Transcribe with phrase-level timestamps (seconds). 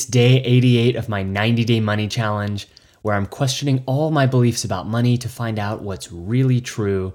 [0.00, 2.66] It's day 88 of my 90 Day Money Challenge,
[3.02, 7.12] where I'm questioning all my beliefs about money to find out what's really true.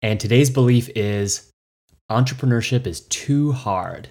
[0.00, 1.50] And today's belief is
[2.10, 4.08] entrepreneurship is too hard.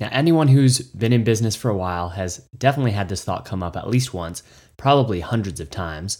[0.00, 3.62] Now, anyone who's been in business for a while has definitely had this thought come
[3.62, 4.42] up at least once,
[4.78, 6.16] probably hundreds of times.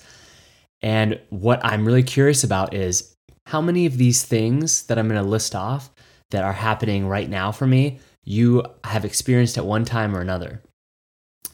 [0.83, 3.15] And what I'm really curious about is
[3.47, 5.89] how many of these things that I'm going to list off
[6.31, 10.61] that are happening right now for me you have experienced at one time or another.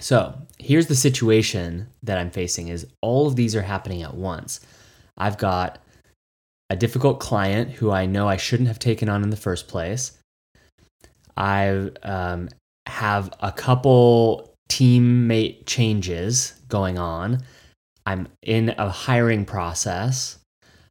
[0.01, 4.59] So, here's the situation that I'm facing is all of these are happening at once.
[5.17, 5.79] I've got
[6.69, 10.19] a difficult client who I know I shouldn't have taken on in the first place.
[11.37, 12.49] I um,
[12.87, 17.45] have a couple teammate changes going on.
[18.05, 20.39] I'm in a hiring process.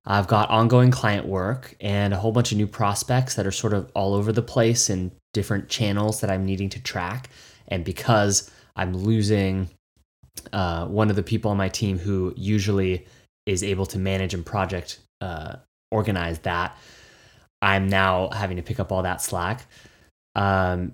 [0.05, 3.73] I've got ongoing client work and a whole bunch of new prospects that are sort
[3.73, 7.29] of all over the place in different channels that I'm needing to track.
[7.67, 9.69] And because I'm losing
[10.51, 13.05] uh, one of the people on my team who usually
[13.45, 15.55] is able to manage and project uh,
[15.91, 16.77] organize that,
[17.61, 19.65] I'm now having to pick up all that slack.
[20.35, 20.93] Um,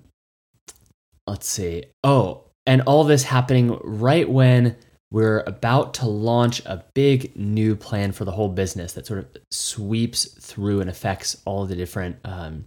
[1.27, 1.85] let's see.
[2.03, 4.75] Oh, and all this happening right when
[5.11, 9.27] we're about to launch a big new plan for the whole business that sort of
[9.51, 12.65] sweeps through and affects all the different um,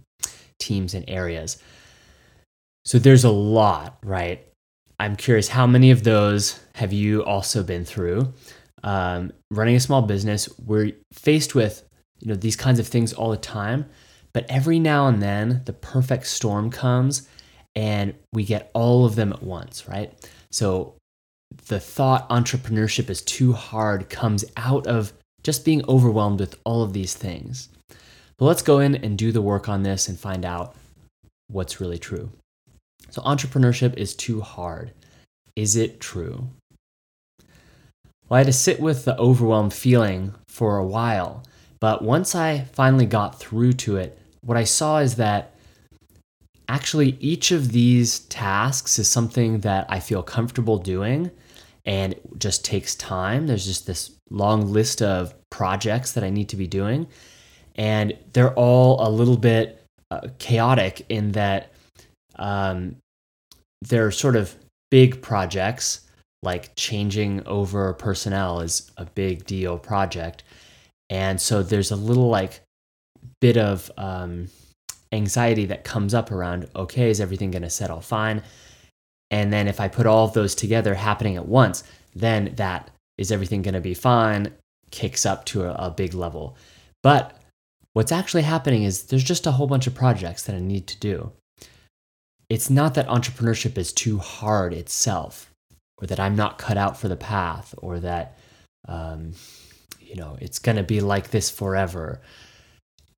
[0.63, 1.61] teams and areas.
[2.85, 4.45] So there's a lot, right?
[4.99, 8.33] I'm curious, how many of those have you also been through?
[8.83, 11.83] Um, running a small business, we're faced with
[12.19, 13.85] you know these kinds of things all the time,
[14.33, 17.27] but every now and then the perfect storm comes,
[17.75, 20.13] and we get all of them at once, right?
[20.51, 20.95] So
[21.67, 25.13] the thought entrepreneurship is too hard comes out of
[25.43, 27.69] just being overwhelmed with all of these things.
[28.37, 30.75] But let's go in and do the work on this and find out
[31.47, 32.31] what's really true.
[33.09, 34.91] So, entrepreneurship is too hard.
[35.55, 36.49] Is it true?
[38.27, 41.43] Well, I had to sit with the overwhelmed feeling for a while,
[41.79, 45.53] but once I finally got through to it, what I saw is that
[46.67, 51.29] actually each of these tasks is something that I feel comfortable doing
[51.85, 53.47] and it just takes time.
[53.47, 57.07] There's just this long list of projects that I need to be doing,
[57.75, 61.71] and they're all a little bit uh, chaotic in that
[62.35, 62.95] um,
[63.81, 64.55] they're sort of
[64.91, 66.01] big projects.
[66.41, 70.43] Like changing over personnel is a big deal project,
[71.09, 72.59] and so there's a little like
[73.39, 74.49] bit of um,
[75.13, 78.43] anxiety that comes up around okay, is everything going to settle fine?
[79.31, 83.31] And then if I put all of those together happening at once, then that is
[83.31, 84.53] everything going to be fine
[84.91, 86.55] kicks up to a, a big level.
[87.01, 87.37] But
[87.93, 90.99] what's actually happening is there's just a whole bunch of projects that I need to
[90.99, 91.31] do.
[92.49, 95.51] It's not that entrepreneurship is too hard itself,
[95.99, 98.37] or that I'm not cut out for the path, or that
[98.87, 99.33] um,
[99.99, 102.21] you know it's going to be like this forever.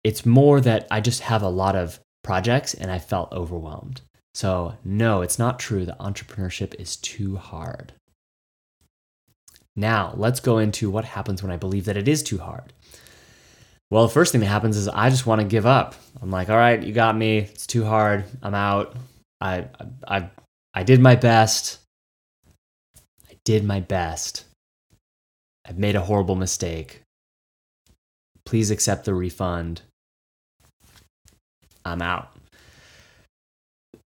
[0.04, 4.02] It's more that I just have a lot of projects and I felt overwhelmed.
[4.36, 7.94] So, no, it's not true that entrepreneurship is too hard.
[9.76, 12.74] Now, let's go into what happens when I believe that it is too hard.
[13.92, 15.96] Well, the first thing that happens is I just want to give up.
[16.22, 17.40] I'm like, all right, you got me.
[17.40, 18.26] It's too hard.
[18.42, 18.96] I'm out.
[19.40, 19.68] I,
[20.08, 20.30] I,
[20.74, 21.80] I, did my best.
[23.30, 24.46] I did my best.
[25.68, 27.02] I've made a horrible mistake.
[28.46, 29.82] Please accept the refund.
[31.84, 32.36] I'm out.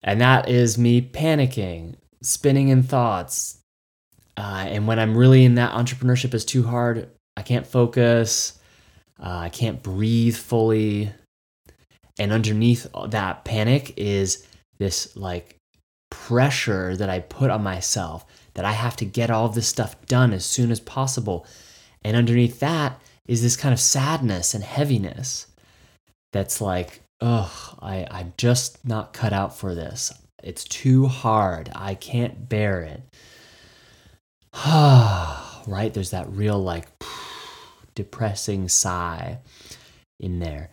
[0.02, 3.58] And that is me panicking, spinning in thoughts.
[4.36, 8.57] Uh, and when I'm really in that entrepreneurship is too hard, I can't focus,
[9.20, 11.10] uh, I can't breathe fully.
[12.18, 14.46] And underneath that panic is
[14.78, 15.56] this like
[16.10, 18.24] pressure that I put on myself
[18.54, 21.46] that I have to get all this stuff done as soon as possible.
[22.02, 25.46] And underneath that is this kind of sadness and heaviness
[26.32, 30.12] that's like, ugh, I, I'm just not cut out for this.
[30.42, 31.70] It's too hard.
[31.74, 33.02] I can't bear it.
[34.66, 35.92] right?
[35.92, 36.86] There's that real, like,
[37.98, 39.40] depressing sigh
[40.20, 40.70] in there.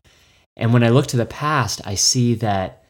[0.55, 2.85] And when I look to the past, I see that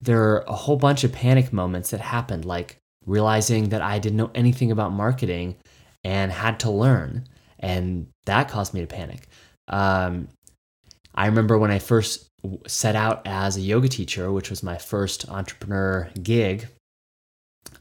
[0.00, 4.18] there are a whole bunch of panic moments that happened, like realizing that I didn't
[4.18, 5.54] know anything about marketing
[6.02, 7.28] and had to learn.
[7.60, 9.28] And that caused me to panic.
[9.68, 10.28] Um,
[11.14, 12.26] I remember when I first
[12.66, 16.66] set out as a yoga teacher, which was my first entrepreneur gig,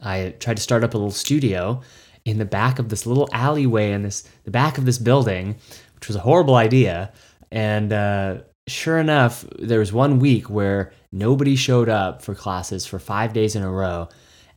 [0.01, 1.81] I tried to start up a little studio
[2.25, 5.55] in the back of this little alleyway in this the back of this building,
[5.95, 7.11] which was a horrible idea.
[7.51, 8.37] And uh,
[8.67, 13.55] sure enough, there was one week where nobody showed up for classes for five days
[13.55, 14.09] in a row.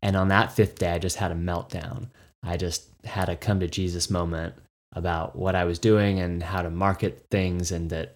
[0.02, 2.08] And on that fifth day, I just had a meltdown.
[2.42, 4.54] I just had a come to Jesus moment
[4.92, 8.14] about what I was doing and how to market things and that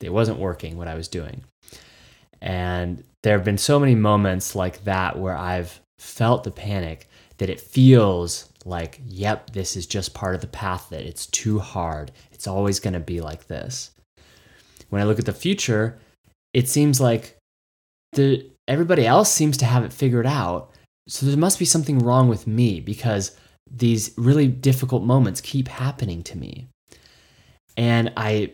[0.00, 1.42] it wasn't working what I was doing.
[2.40, 7.08] And there have been so many moments like that where I've felt the panic
[7.38, 11.58] that it feels like, yep, this is just part of the path, that it's too
[11.58, 12.12] hard.
[12.32, 13.90] It's always going to be like this.
[14.90, 15.98] When I look at the future,
[16.52, 17.36] it seems like
[18.12, 20.70] the, everybody else seems to have it figured out.
[21.08, 23.36] So there must be something wrong with me because
[23.70, 26.68] these really difficult moments keep happening to me.
[27.76, 28.52] And I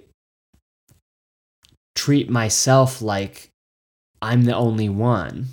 [1.95, 3.49] treat myself like
[4.23, 5.47] I'm the only one.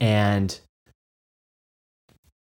[0.00, 0.58] And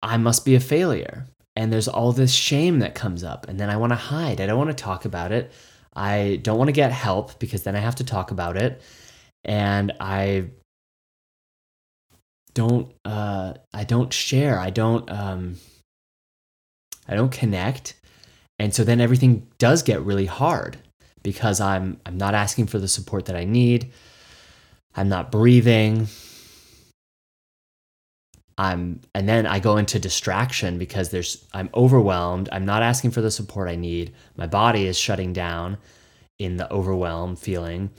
[0.02, 1.26] I must be a failure.
[1.54, 3.48] And there's all this shame that comes up.
[3.48, 4.40] And then I want to hide.
[4.40, 5.52] I don't want to talk about it.
[5.94, 8.80] I don't want to get help because then I have to talk about it.
[9.44, 10.46] And I
[12.54, 14.58] don't uh I don't share.
[14.58, 15.56] I don't um
[17.08, 17.94] I don't connect.
[18.58, 20.78] And so then everything does get really hard
[21.22, 23.92] because I'm I'm not asking for the support that I need.
[24.94, 26.08] I'm not breathing.
[28.58, 32.48] I'm and then I go into distraction because there's I'm overwhelmed.
[32.52, 34.14] I'm not asking for the support I need.
[34.36, 35.78] My body is shutting down
[36.38, 37.90] in the overwhelm feeling.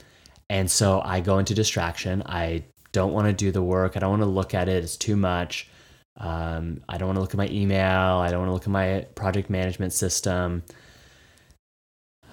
[0.50, 2.22] And so I go into distraction.
[2.26, 3.96] I don't want to do the work.
[3.96, 4.84] I don't want to look at it.
[4.84, 5.68] It's too much.
[6.16, 8.18] Um, I don't want to look at my email.
[8.18, 10.62] I don't want to look at my project management system.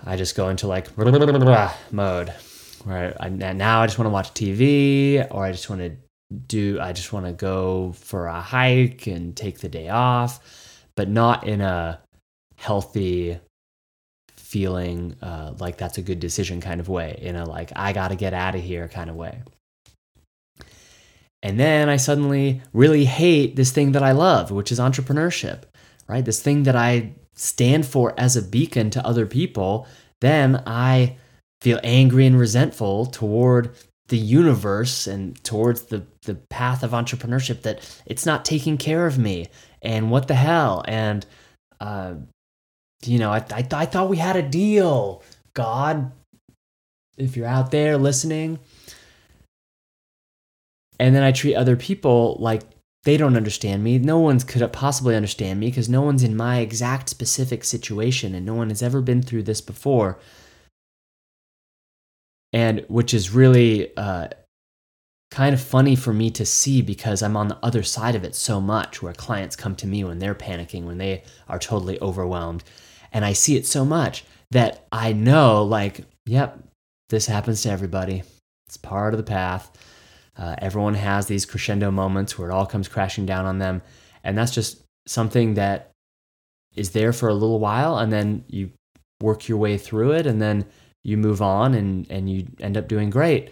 [0.06, 0.88] I just go into like
[1.92, 2.34] mode
[2.84, 5.96] where I, now I just want to watch TV or I just want to
[6.48, 10.40] do, I just want to go for a hike and take the day off,
[10.96, 12.00] but not in a
[12.58, 13.40] healthy
[14.36, 18.10] feeling uh, like that's a good decision kind of way, in a like, I got
[18.10, 19.42] to get out of here kind of way.
[21.44, 25.64] And then I suddenly really hate this thing that I love, which is entrepreneurship,
[26.08, 26.24] right?
[26.24, 29.88] This thing that I stand for as a beacon to other people,
[30.20, 31.18] then I
[31.62, 33.76] feel angry and resentful toward
[34.10, 39.18] the universe and towards the, the path of entrepreneurship that it's not taking care of
[39.18, 39.48] me
[39.82, 41.26] and what the hell and
[41.80, 42.14] uh,
[43.06, 45.24] you know I, I, I thought we had a deal
[45.54, 46.12] god
[47.18, 48.60] if you're out there listening
[51.00, 52.62] and then i treat other people like
[53.04, 53.98] they don't understand me.
[53.98, 58.46] No one could possibly understand me because no one's in my exact specific situation and
[58.46, 60.20] no one has ever been through this before.
[62.54, 64.28] And which is really uh,
[65.32, 68.36] kind of funny for me to see because I'm on the other side of it
[68.36, 72.64] so much, where clients come to me when they're panicking, when they are totally overwhelmed.
[73.14, 76.60] And I see it so much that I know, like, yep,
[77.10, 78.24] this happens to everybody.
[78.68, 79.72] It's part of the path.
[80.38, 83.82] Uh, everyone has these crescendo moments where it all comes crashing down on them.
[84.24, 85.92] And that's just something that
[86.76, 88.72] is there for a little while and then you
[89.22, 90.66] work your way through it and then
[91.04, 93.52] you move on and, and you end up doing great.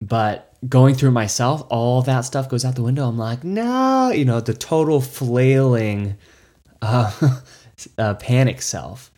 [0.00, 3.08] But going through myself, all that stuff goes out the window.
[3.08, 6.16] I'm like, no, you know, the total flailing
[6.82, 7.40] uh,
[7.98, 9.10] uh, panic self.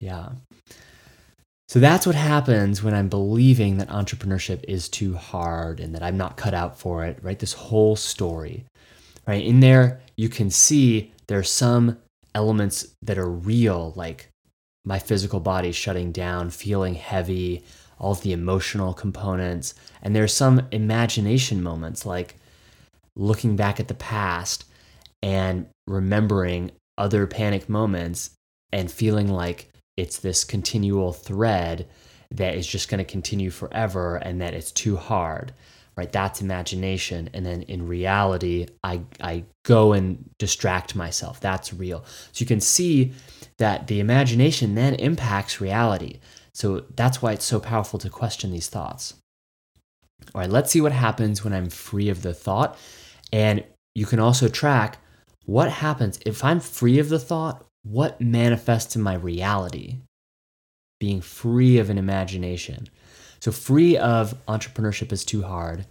[0.00, 0.30] Yeah.
[1.68, 6.16] So that's what happens when I'm believing that entrepreneurship is too hard and that I'm
[6.16, 7.38] not cut out for it, right?
[7.38, 8.64] This whole story,
[9.26, 9.44] right?
[9.44, 11.98] In there, you can see there are some
[12.36, 14.28] elements that are real, like
[14.84, 17.64] my physical body shutting down, feeling heavy,
[17.98, 19.74] all of the emotional components.
[20.02, 22.36] And there's some imagination moments, like
[23.14, 24.64] looking back at the past
[25.22, 28.30] and remembering other panic moments
[28.72, 31.88] and feeling like it's this continual thread
[32.30, 35.52] that is just going to continue forever and that it's too hard
[35.96, 36.12] right?
[36.12, 37.30] That's imagination.
[37.32, 41.40] And then in reality i i go and distract myself.
[41.40, 42.04] That's real.
[42.32, 43.12] So you can see
[43.58, 46.20] that the imagination then impacts reality
[46.56, 49.14] so that's why it's so powerful to question these thoughts
[50.34, 52.76] all right let's see what happens when i'm free of the thought
[53.32, 53.62] and
[53.94, 54.98] you can also track
[55.44, 59.98] what happens if i'm free of the thought what manifests in my reality,
[60.98, 62.88] being free of an imagination.
[63.40, 65.86] So, free of entrepreneurship is too hard.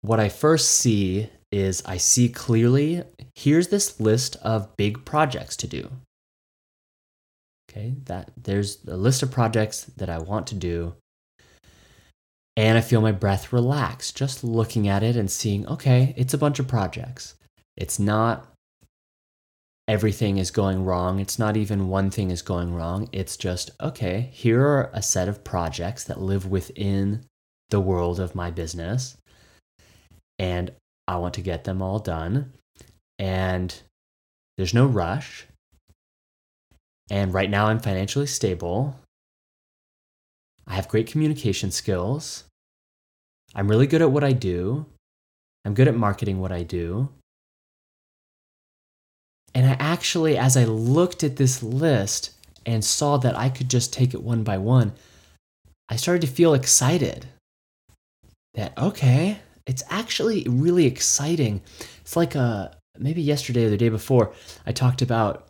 [0.00, 3.02] what I first see is I see clearly
[3.34, 5.90] here's this list of big projects to do.
[7.70, 10.94] Okay, that there's a list of projects that I want to do.
[12.56, 16.38] And I feel my breath relax just looking at it and seeing, okay, it's a
[16.38, 17.36] bunch of projects.
[17.76, 18.48] It's not
[19.88, 21.18] everything is going wrong.
[21.18, 23.08] It's not even one thing is going wrong.
[23.10, 27.24] It's just, okay, here are a set of projects that live within
[27.70, 29.16] the world of my business.
[30.38, 30.72] And
[31.08, 32.52] I want to get them all done.
[33.18, 33.74] And
[34.56, 35.46] there's no rush.
[37.10, 38.96] And right now I'm financially stable.
[40.66, 42.44] I have great communication skills.
[43.54, 44.86] I'm really good at what I do.
[45.64, 47.08] I'm good at marketing what I do.
[49.54, 52.30] And I actually, as I looked at this list
[52.66, 54.92] and saw that I could just take it one by one,
[55.88, 57.26] I started to feel excited
[58.54, 61.62] that, okay, it's actually really exciting.
[62.02, 64.32] It's like a, uh, maybe yesterday or the day before,
[64.66, 65.47] I talked about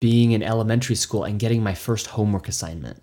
[0.00, 3.02] being in elementary school and getting my first homework assignment,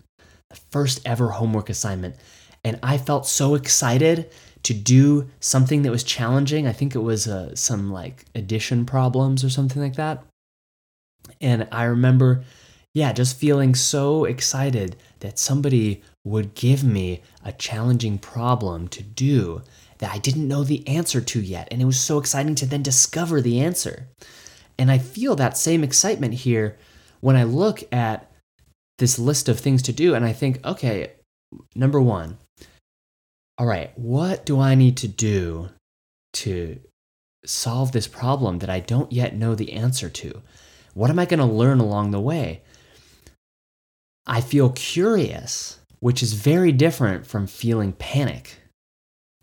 [0.49, 2.15] the first ever homework assignment.
[2.63, 4.31] And I felt so excited
[4.63, 6.67] to do something that was challenging.
[6.67, 10.23] I think it was uh, some like addition problems or something like that.
[11.41, 12.43] And I remember,
[12.93, 19.61] yeah, just feeling so excited that somebody would give me a challenging problem to do
[19.97, 21.67] that I didn't know the answer to yet.
[21.71, 24.07] And it was so exciting to then discover the answer.
[24.77, 26.77] And I feel that same excitement here
[27.21, 28.29] when I look at
[28.97, 31.13] this list of things to do and I think, okay,
[31.75, 32.37] number one,
[33.57, 35.69] all right, what do I need to do
[36.33, 36.79] to
[37.45, 40.41] solve this problem that I don't yet know the answer to?
[40.93, 42.61] What am I going to learn along the way?
[44.25, 48.59] I feel curious, which is very different from feeling panic.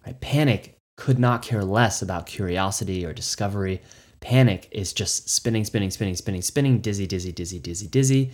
[0.04, 0.20] Right?
[0.20, 3.82] Panic could not care less about curiosity or discovery.
[4.20, 8.30] Panic is just spinning, spinning, spinning, spinning, spinning, dizzy, dizzy, dizzy, dizzy, dizzy.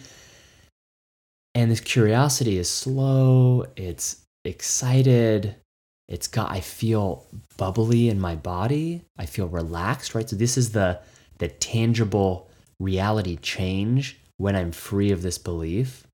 [1.55, 5.57] And this curiosity is slow, it's excited,
[6.09, 7.27] it's got I feel
[7.57, 9.03] bubbly in my body.
[9.19, 10.29] I feel relaxed, right?
[10.29, 11.01] So this is the
[11.39, 16.07] the tangible reality change when I'm free of this belief.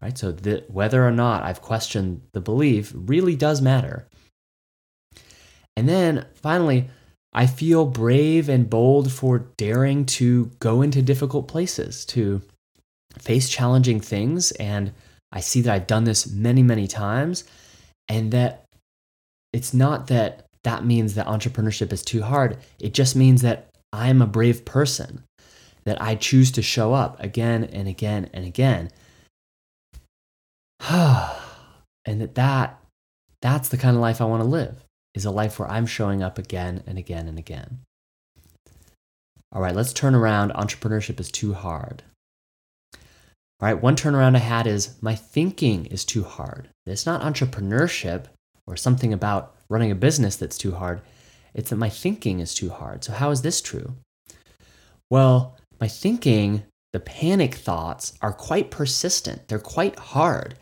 [0.00, 0.16] Right?
[0.16, 4.06] So the, whether or not I've questioned the belief really does matter.
[5.76, 6.88] And then finally,
[7.32, 12.42] I feel brave and bold for daring to go into difficult places, to
[13.18, 14.50] face challenging things.
[14.52, 14.92] And
[15.30, 17.44] I see that I've done this many, many times,
[18.08, 18.64] and that
[19.52, 22.58] it's not that that means that entrepreneurship is too hard.
[22.80, 25.22] It just means that I'm a brave person,
[25.84, 28.90] that I choose to show up again and again and again.
[30.90, 32.82] and that, that
[33.40, 34.82] that's the kind of life I want to live
[35.18, 37.80] is a life where I'm showing up again and again and again.
[39.52, 40.52] All right, let's turn around.
[40.52, 42.04] Entrepreneurship is too hard.
[42.94, 46.68] All right, one turnaround I had is my thinking is too hard.
[46.86, 48.26] It's not entrepreneurship,
[48.68, 51.00] or something about running a business that's too hard.
[51.54, 53.02] It's that my thinking is too hard.
[53.02, 53.94] So, how is this true?
[55.10, 59.48] Well, my thinking, the panic thoughts, are quite persistent.
[59.48, 60.54] They're quite hard.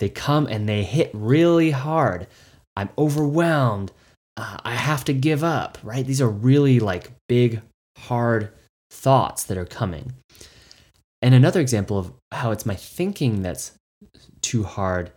[0.00, 2.26] They come and they hit really hard.
[2.74, 3.92] I'm overwhelmed.
[4.40, 6.06] Uh, I have to give up, right?
[6.06, 7.60] These are really like big,
[7.98, 8.50] hard
[8.90, 10.14] thoughts that are coming.
[11.20, 13.72] And another example of how it's my thinking that's
[14.40, 15.12] too hard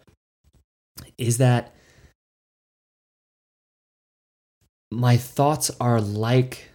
[1.18, 1.74] is that
[4.92, 6.72] my thoughts are like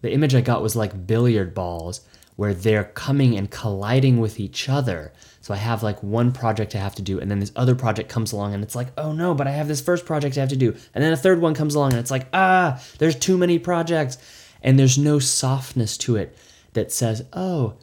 [0.00, 2.00] the image I got was like billiard balls
[2.36, 5.12] where they're coming and colliding with each other.
[5.40, 8.10] So I have like one project I have to do, and then this other project
[8.10, 10.50] comes along, and it's like, oh no, but I have this first project I have
[10.50, 10.76] to do.
[10.94, 14.18] And then a third one comes along, and it's like, ah, there's too many projects.
[14.62, 16.36] And there's no softness to it
[16.74, 17.76] that says, oh,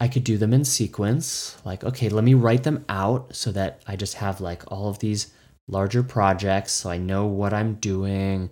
[0.00, 1.56] I could do them in sequence.
[1.64, 5.00] Like, okay, let me write them out so that I just have like all of
[5.00, 5.32] these
[5.66, 8.50] larger projects so I know what I'm doing.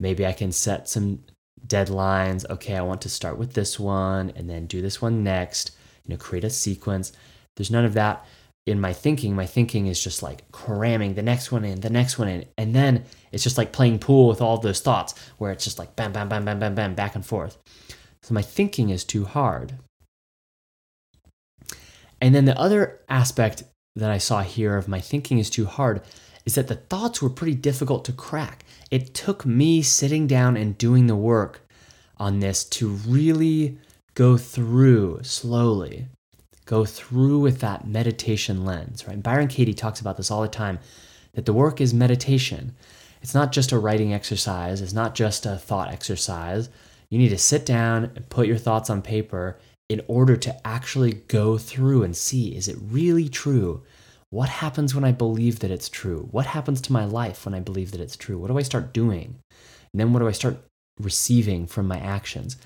[0.00, 1.24] Maybe I can set some
[1.66, 2.48] deadlines.
[2.48, 5.72] Okay, I want to start with this one and then do this one next,
[6.06, 7.12] you know, create a sequence.
[7.58, 8.24] There's none of that
[8.66, 9.34] in my thinking.
[9.34, 12.44] My thinking is just like cramming the next one in, the next one in.
[12.56, 15.96] And then it's just like playing pool with all those thoughts where it's just like
[15.96, 17.58] bam, bam, bam, bam, bam, bam, back and forth.
[18.22, 19.74] So my thinking is too hard.
[22.20, 23.64] And then the other aspect
[23.96, 26.02] that I saw here of my thinking is too hard
[26.46, 28.64] is that the thoughts were pretty difficult to crack.
[28.90, 31.66] It took me sitting down and doing the work
[32.16, 33.78] on this to really
[34.14, 36.06] go through slowly,
[36.68, 39.22] go through with that meditation lens, right?
[39.22, 40.78] Byron Katie talks about this all the time
[41.32, 42.74] that the work is meditation.
[43.22, 46.68] it's not just a writing exercise, it's not just a thought exercise.
[47.08, 49.58] You need to sit down and put your thoughts on paper
[49.88, 53.82] in order to actually go through and see is it really true?
[54.28, 56.28] What happens when I believe that it's true?
[56.30, 58.38] What happens to my life when I believe that it's true?
[58.38, 59.38] What do I start doing?
[59.92, 60.62] And then what do I start
[61.00, 62.58] receiving from my actions?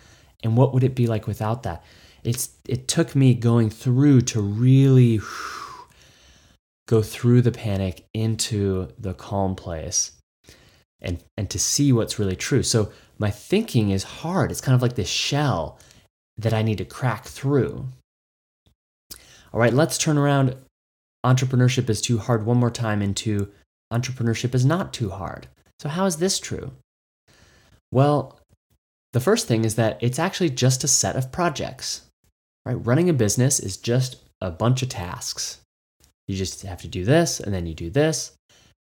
[0.42, 1.85] And what would it be like without that?
[2.24, 5.20] It's it took me going through to really
[6.86, 10.12] go through the panic into the calm place
[11.00, 12.62] and and to see what's really true.
[12.62, 14.50] So my thinking is hard.
[14.50, 15.78] It's kind of like this shell
[16.38, 17.88] that I need to crack through.
[19.52, 20.56] All right, let's turn around
[21.24, 23.50] entrepreneurship is too hard one more time into
[23.92, 25.46] entrepreneurship is not too hard.
[25.78, 26.72] So how is this true?
[27.90, 28.38] Well,
[29.12, 32.02] the first thing is that it's actually just a set of projects.
[32.64, 32.75] Right?
[32.75, 35.61] Running a business is just a bunch of tasks.
[36.28, 38.33] You just have to do this, and then you do this,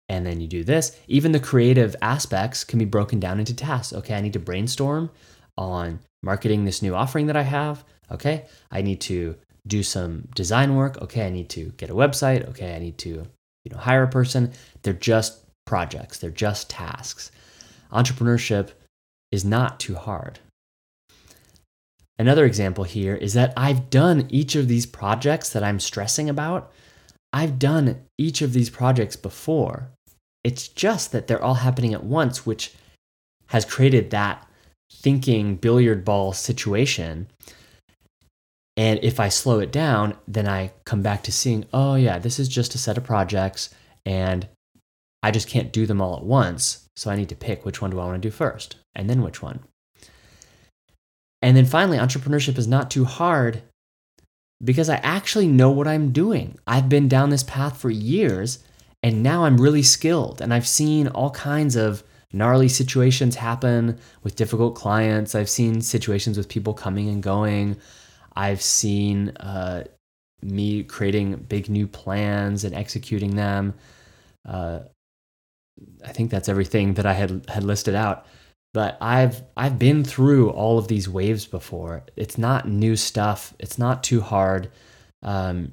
[0.08, 0.98] and then you do this.
[1.06, 3.92] Even the creative aspects can be broken down into tasks.
[3.92, 5.10] Okay, I need to brainstorm
[5.56, 7.84] on marketing this new offering that I have.
[8.10, 11.00] Okay, I need to do some design work.
[11.02, 12.48] Okay, I need to get a website.
[12.48, 14.52] Okay, I need to you know hire a person.
[14.82, 16.18] They're just projects.
[16.18, 17.30] They're just tasks.
[17.92, 18.70] Entrepreneurship
[19.30, 20.38] is not too hard.
[22.18, 26.72] Another example here is that I've done each of these projects that I'm stressing about.
[27.32, 29.90] I've done each of these projects before.
[30.42, 32.74] It's just that they're all happening at once, which
[33.46, 34.46] has created that
[34.90, 37.28] thinking billiard ball situation.
[38.76, 42.38] And if I slow it down, then I come back to seeing, oh, yeah, this
[42.38, 43.70] is just a set of projects
[44.06, 44.48] and
[45.22, 46.86] I just can't do them all at once.
[46.96, 49.22] So I need to pick which one do I want to do first and then
[49.22, 49.60] which one.
[51.40, 53.62] And then finally, entrepreneurship is not too hard
[54.62, 56.58] because I actually know what I'm doing.
[56.66, 58.58] I've been down this path for years
[59.02, 62.02] and now I'm really skilled and I've seen all kinds of
[62.32, 65.34] gnarly situations happen with difficult clients.
[65.34, 67.76] I've seen situations with people coming and going.
[68.34, 69.84] I've seen uh,
[70.42, 73.74] me creating big new plans and executing them.
[74.46, 74.80] Uh,
[76.04, 78.26] I think that's everything that I had had listed out.
[78.78, 82.04] But I've I've been through all of these waves before.
[82.14, 83.52] It's not new stuff.
[83.58, 84.70] It's not too hard.
[85.20, 85.72] Um,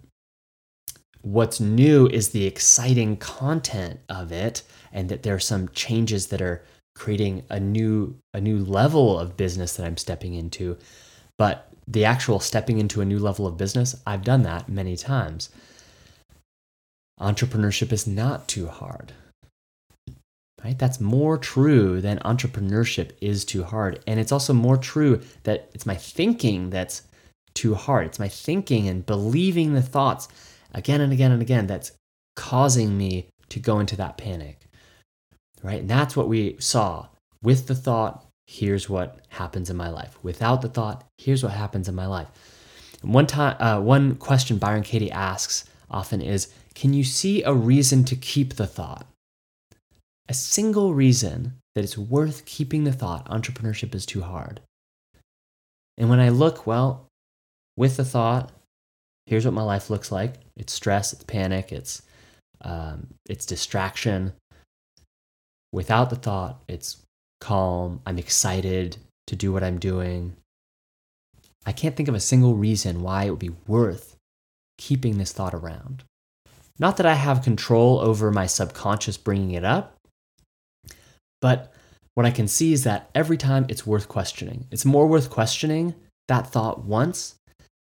[1.21, 6.41] what's new is the exciting content of it, and that there are some changes that
[6.41, 6.63] are
[6.95, 10.75] creating a new a new level of business that I'm stepping into.
[11.37, 15.49] But the actual stepping into a new level of business, I've done that many times.
[17.21, 19.13] Entrepreneurship is not too hard
[20.65, 20.79] right?
[20.79, 23.99] That's more true than entrepreneurship is too hard.
[24.07, 27.03] And it's also more true that it's my thinking that's
[27.53, 28.07] too hard.
[28.07, 30.27] It's my thinking and believing the thoughts
[30.73, 31.91] again and again and again that's
[32.35, 34.67] causing me to go into that panic,
[35.61, 35.81] right?
[35.81, 37.09] And that's what we saw
[37.43, 38.25] with the thought.
[38.47, 40.17] Here's what happens in my life.
[40.23, 42.27] Without the thought, here's what happens in my life.
[43.03, 48.03] one time, uh, one question Byron Katie asks often is, "Can you see a reason
[48.05, 49.05] to keep the thought?"
[50.27, 54.61] A single reason that it's worth keeping the thought entrepreneurship is too hard.
[55.97, 57.07] And when I look, well,
[57.77, 58.51] with the thought,
[59.25, 62.01] here's what my life looks like it's stress, it's panic, it's,
[62.61, 64.33] um, it's distraction.
[65.73, 67.01] Without the thought, it's
[67.41, 70.37] calm, I'm excited to do what I'm doing.
[71.65, 74.15] I can't think of a single reason why it would be worth
[74.77, 76.03] keeping this thought around.
[76.77, 79.94] Not that I have control over my subconscious bringing it up,
[81.45, 81.71] but
[82.15, 84.65] what I can see is that every time it's worth questioning.
[84.71, 85.93] It's more worth questioning
[86.27, 87.35] that thought once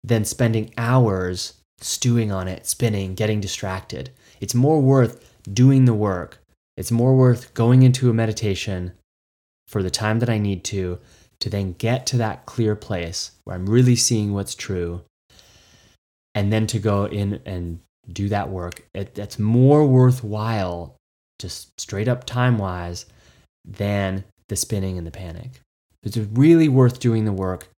[0.02, 4.08] than spending hours stewing on it, spinning, getting distracted.
[4.40, 6.38] It's more worth doing the work.
[6.78, 8.94] It's more worth going into a meditation
[9.68, 10.98] for the time that I need to,
[11.40, 15.02] to then get to that clear place where I'm really seeing what's true,
[16.34, 18.88] and then to go in and do that work.
[18.94, 20.96] It, more worthwhile,
[21.38, 23.04] just straight up time wise,
[23.64, 25.60] than the spinning and the panic.
[26.02, 27.68] It's really worth doing the work.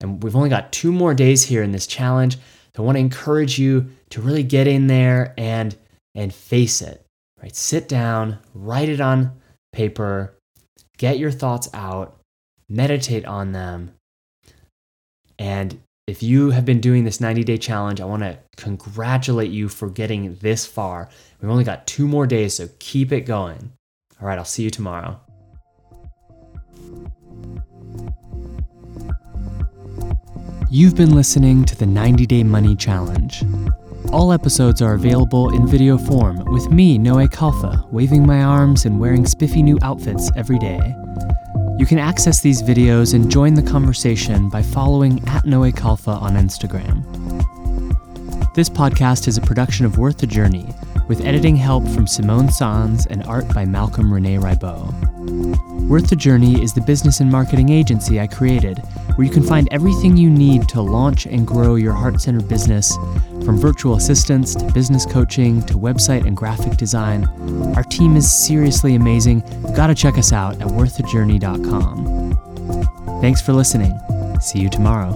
[0.00, 2.36] And we've only got two more days here in this challenge.
[2.74, 5.76] So I want to encourage you to really get in there and
[6.14, 7.04] and face it.
[7.42, 7.54] Right?
[7.54, 9.32] Sit down, write it on
[9.72, 10.34] paper,
[10.98, 12.20] get your thoughts out,
[12.68, 13.94] meditate on them.
[15.38, 19.68] And if you have been doing this 90 day challenge, I want to congratulate you
[19.68, 21.08] for getting this far.
[21.40, 23.72] We've only got two more days, so keep it going.
[24.20, 25.20] All right, I'll see you tomorrow.
[30.70, 33.44] You've been listening to the 90 Day Money Challenge.
[34.12, 38.98] All episodes are available in video form with me, Noé Khalfa, waving my arms and
[38.98, 40.80] wearing spiffy new outfits every day.
[41.78, 46.34] You can access these videos and join the conversation by following at Noé Khalfa on
[46.34, 47.04] Instagram.
[48.54, 50.66] This podcast is a production of Worth the Journey,
[51.08, 54.92] with editing help from Simone Sans and art by Malcolm Rene Ribot.
[55.88, 58.78] Worth the Journey is the business and marketing agency I created,
[59.16, 62.96] where you can find everything you need to launch and grow your heart centered business,
[63.44, 67.24] from virtual assistants to business coaching to website and graphic design.
[67.76, 69.42] Our team is seriously amazing.
[69.62, 73.20] You've got to check us out at worththejourney.com.
[73.20, 73.98] Thanks for listening.
[74.40, 75.12] See you tomorrow.